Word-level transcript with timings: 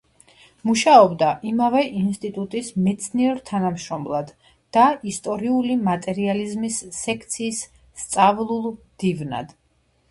მუშაობდა 0.67 1.27
იმავე 1.49 1.83
ინსტიტუტის 1.99 2.71
მეცნიერ-თანამშრომლად 2.87 4.33
და 4.79 4.87
ისტორიული 5.13 5.77
მატერიალიზმის 5.91 6.83
სექციის 7.05 7.63
სწავლულ 8.07 8.69
მდივნად. 8.83 9.57